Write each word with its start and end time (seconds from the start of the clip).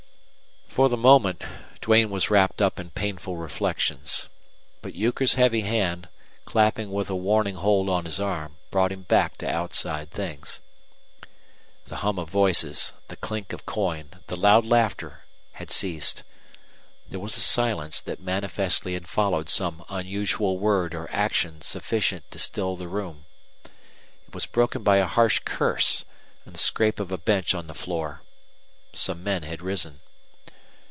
For 0.81 0.87
the 0.87 0.95
moment 0.95 1.43
Duane 1.81 2.09
was 2.09 2.29
wrapped 2.29 2.61
up 2.61 2.79
in 2.79 2.91
painful 2.91 3.35
reflections; 3.35 4.29
but 4.81 4.95
Euchre's 4.95 5.33
heavy 5.33 5.63
hand, 5.63 6.07
clapping 6.45 6.91
with 6.93 7.09
a 7.09 7.15
warning 7.15 7.55
hold 7.55 7.89
on 7.89 8.05
his 8.05 8.21
arm, 8.21 8.55
brought 8.71 8.93
him 8.93 9.01
back 9.01 9.35
to 9.39 9.49
outside 9.53 10.11
things. 10.11 10.61
The 11.87 11.97
hum 11.97 12.17
of 12.17 12.29
voices, 12.29 12.93
the 13.09 13.17
clink 13.17 13.51
of 13.51 13.65
coin, 13.65 14.11
the 14.27 14.37
loud 14.37 14.63
laughter 14.65 15.25
had 15.55 15.71
ceased. 15.71 16.23
There 17.09 17.19
was 17.19 17.35
a 17.35 17.41
silence 17.41 17.99
that 17.99 18.21
manifestly 18.21 18.93
had 18.93 19.09
followed 19.09 19.49
some 19.49 19.83
unusual 19.89 20.57
word 20.57 20.95
or 20.95 21.11
action 21.11 21.61
sufficient 21.61 22.31
to 22.31 22.39
still 22.39 22.77
the 22.77 22.87
room. 22.87 23.25
It 24.25 24.33
was 24.33 24.45
broken 24.45 24.83
by 24.83 24.99
a 24.99 25.05
harsh 25.05 25.41
curse 25.43 26.05
and 26.45 26.55
the 26.55 26.59
scrape 26.59 27.01
of 27.01 27.11
a 27.11 27.17
bench 27.17 27.53
on 27.53 27.67
the 27.67 27.73
floor. 27.75 28.21
Some 28.93 29.21
man 29.21 29.43
had 29.43 29.61
risen. 29.61 29.99